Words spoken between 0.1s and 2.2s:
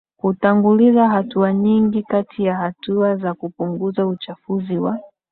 kutanguliza hatua Nyingi